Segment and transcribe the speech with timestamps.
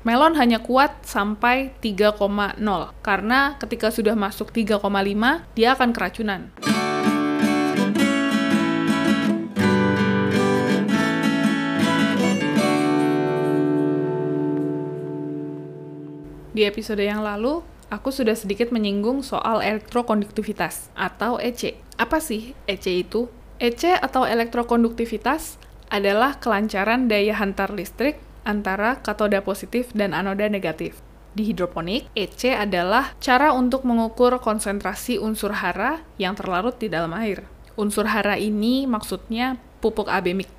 [0.00, 2.56] Melon hanya kuat sampai 3,0
[3.04, 4.80] karena ketika sudah masuk 3,5
[5.52, 6.48] dia akan keracunan.
[16.56, 17.60] Di episode yang lalu,
[17.92, 21.76] aku sudah sedikit menyinggung soal elektrokonduktivitas atau EC.
[22.00, 23.28] Apa sih EC itu?
[23.60, 25.60] EC atau elektrokonduktivitas
[25.92, 30.98] adalah kelancaran daya hantar listrik antara katoda positif dan anoda negatif.
[31.30, 37.46] Di hidroponik, EC adalah cara untuk mengukur konsentrasi unsur hara yang terlarut di dalam air.
[37.78, 40.50] Unsur hara ini maksudnya pupuk AB mix.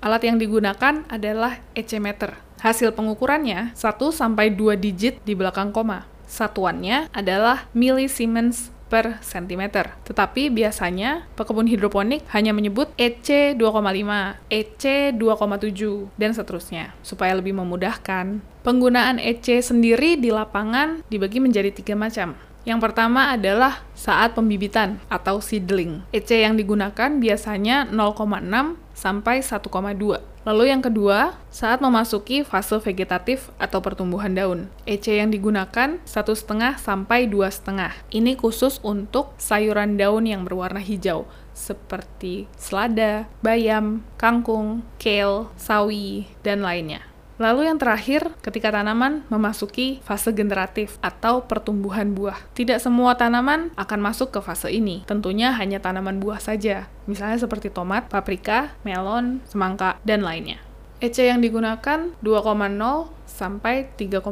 [0.00, 2.36] Alat yang digunakan adalah EC meter.
[2.64, 6.08] Hasil pengukurannya 1 sampai 2 digit di belakang koma.
[6.24, 9.90] Satuannya adalah millisiemens per cm.
[10.06, 18.38] Tetapi biasanya pekebun hidroponik hanya menyebut EC 2,5, EC 2,7, dan seterusnya, supaya lebih memudahkan.
[18.62, 22.38] Penggunaan EC sendiri di lapangan dibagi menjadi tiga macam.
[22.62, 26.06] Yang pertama adalah saat pembibitan atau seedling.
[26.14, 30.33] EC yang digunakan biasanya 0,6 sampai 1,2.
[30.44, 34.68] Lalu yang kedua, saat memasuki fase vegetatif atau pertumbuhan daun.
[34.84, 37.96] EC yang digunakan 1,5 sampai 2,5.
[38.12, 41.24] Ini khusus untuk sayuran daun yang berwarna hijau,
[41.56, 47.13] seperti selada, bayam, kangkung, kale, sawi, dan lainnya.
[47.44, 52.40] Lalu yang terakhir, ketika tanaman memasuki fase generatif atau pertumbuhan buah.
[52.56, 55.04] Tidak semua tanaman akan masuk ke fase ini.
[55.04, 56.88] Tentunya hanya tanaman buah saja.
[57.04, 60.56] Misalnya seperti tomat, paprika, melon, semangka, dan lainnya.
[61.04, 64.24] EC yang digunakan 2,0 sampai 3,5.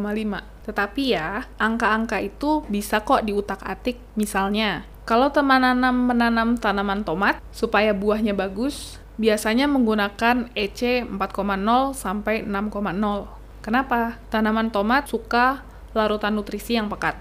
[0.64, 4.00] Tetapi ya, angka-angka itu bisa kok diutak-atik.
[4.16, 12.42] Misalnya, kalau teman nanam menanam tanaman tomat supaya buahnya bagus, biasanya menggunakan EC 4,0 sampai
[12.42, 13.62] 6,0.
[13.62, 14.18] Kenapa?
[14.34, 15.62] Tanaman tomat suka
[15.94, 17.14] larutan nutrisi yang pekat.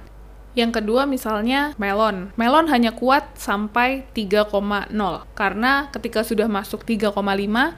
[0.51, 2.33] Yang kedua misalnya melon.
[2.35, 4.51] Melon hanya kuat sampai 3,0
[5.37, 7.15] karena ketika sudah masuk 3,5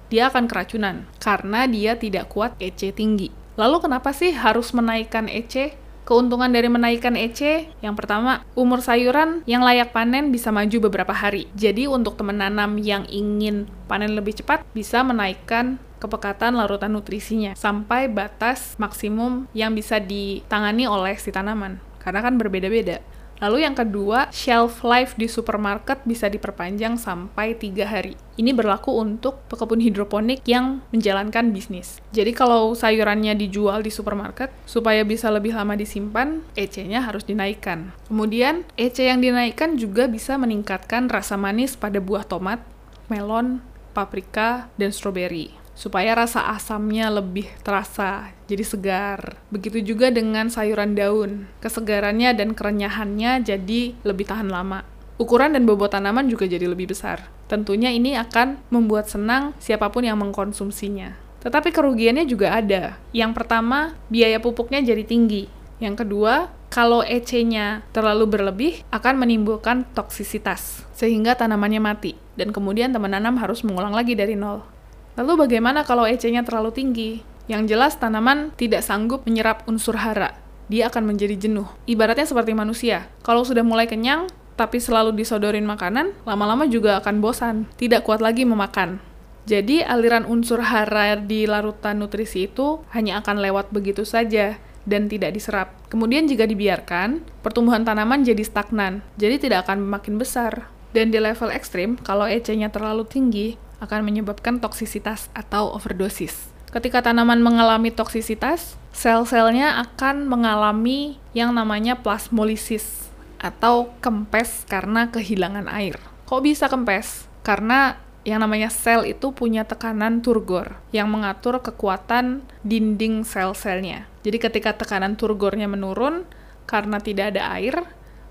[0.10, 3.30] dia akan keracunan karena dia tidak kuat EC tinggi.
[3.54, 5.78] Lalu kenapa sih harus menaikkan EC?
[6.04, 11.48] Keuntungan dari menaikkan EC, yang pertama, umur sayuran yang layak panen bisa maju beberapa hari.
[11.56, 18.12] Jadi untuk teman nanam yang ingin panen lebih cepat, bisa menaikkan kepekatan larutan nutrisinya sampai
[18.12, 21.80] batas maksimum yang bisa ditangani oleh si tanaman.
[22.04, 23.00] Karena kan berbeda-beda.
[23.44, 28.16] Lalu yang kedua, shelf life di supermarket bisa diperpanjang sampai 3 hari.
[28.40, 32.00] Ini berlaku untuk pekebun hidroponik yang menjalankan bisnis.
[32.16, 37.92] Jadi kalau sayurannya dijual di supermarket, supaya bisa lebih lama disimpan, EC-nya harus dinaikkan.
[38.08, 42.64] Kemudian, EC yang dinaikkan juga bisa meningkatkan rasa manis pada buah tomat,
[43.12, 43.60] melon,
[43.92, 49.38] paprika, dan stroberi supaya rasa asamnya lebih terasa, jadi segar.
[49.50, 54.86] Begitu juga dengan sayuran daun, kesegarannya dan kerenyahannya jadi lebih tahan lama.
[55.22, 57.30] Ukuran dan bobot tanaman juga jadi lebih besar.
[57.46, 61.14] Tentunya ini akan membuat senang siapa pun yang mengkonsumsinya.
[61.44, 62.98] Tetapi kerugiannya juga ada.
[63.14, 65.52] Yang pertama, biaya pupuknya jadi tinggi.
[65.78, 73.14] Yang kedua, kalau EC-nya terlalu berlebih akan menimbulkan toksisitas sehingga tanamannya mati dan kemudian teman
[73.14, 74.73] nanam harus mengulang lagi dari nol.
[75.14, 77.12] Lalu bagaimana kalau EC-nya terlalu tinggi?
[77.46, 80.34] Yang jelas tanaman tidak sanggup menyerap unsur hara.
[80.72, 81.70] Dia akan menjadi jenuh.
[81.86, 83.12] Ibaratnya seperti manusia.
[83.22, 84.26] Kalau sudah mulai kenyang,
[84.58, 88.98] tapi selalu disodorin makanan, lama-lama juga akan bosan, tidak kuat lagi memakan.
[89.44, 94.56] Jadi aliran unsur hara di larutan nutrisi itu hanya akan lewat begitu saja
[94.88, 95.76] dan tidak diserap.
[95.92, 100.72] Kemudian jika dibiarkan, pertumbuhan tanaman jadi stagnan, jadi tidak akan makin besar.
[100.94, 106.52] Dan di level ekstrim, kalau EC-nya terlalu tinggi, akan menyebabkan toksisitas atau overdosis.
[106.74, 116.02] Ketika tanaman mengalami toksisitas, sel-selnya akan mengalami yang namanya plasmolisis atau kempes karena kehilangan air.
[116.26, 117.30] Kok bisa kempes?
[117.46, 124.08] Karena yang namanya sel itu punya tekanan turgor yang mengatur kekuatan dinding sel-selnya.
[124.24, 126.24] Jadi ketika tekanan turgornya menurun
[126.64, 127.84] karena tidak ada air,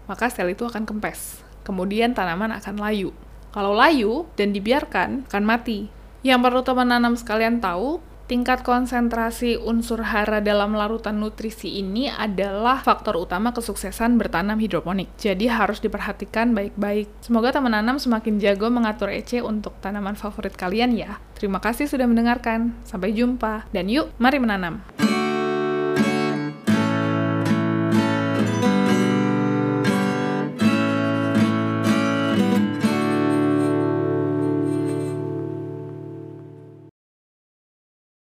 [0.09, 1.45] maka sel itu akan kempes.
[1.63, 3.13] Kemudian tanaman akan layu.
[3.53, 5.93] Kalau layu dan dibiarkan, akan mati.
[6.25, 8.01] Yang perlu teman nanam sekalian tahu,
[8.33, 15.13] tingkat konsentrasi unsur hara dalam larutan nutrisi ini adalah faktor utama kesuksesan bertanam hidroponik.
[15.21, 17.13] Jadi harus diperhatikan baik-baik.
[17.21, 21.21] Semoga teman nanam semakin jago mengatur EC untuk tanaman favorit kalian ya.
[21.37, 22.73] Terima kasih sudah mendengarkan.
[22.89, 23.69] Sampai jumpa.
[23.69, 24.81] Dan yuk, mari menanam.